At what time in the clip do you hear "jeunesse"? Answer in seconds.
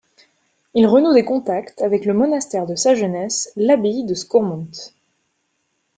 2.95-3.51